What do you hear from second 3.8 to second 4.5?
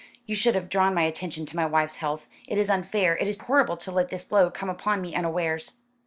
let this blow